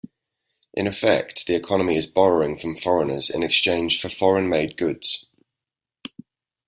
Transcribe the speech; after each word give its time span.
In 0.73 0.87
effect, 0.87 1.45
the 1.45 1.53
economy 1.53 1.95
is 1.95 2.07
borrowing 2.07 2.57
from 2.57 2.75
foreigners 2.75 3.29
in 3.29 3.43
exchange 3.43 4.01
for 4.01 4.09
foreign-made 4.09 4.75
goods. 4.75 5.27